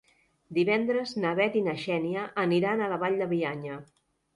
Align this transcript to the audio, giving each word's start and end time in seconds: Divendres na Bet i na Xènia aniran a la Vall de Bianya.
Divendres 0.57 1.13
na 1.25 1.35
Bet 1.41 1.59
i 1.61 1.65
na 1.67 1.77
Xènia 1.85 2.27
aniran 2.49 2.87
a 2.89 2.93
la 2.97 3.03
Vall 3.07 3.23
de 3.25 3.33
Bianya. 3.39 3.83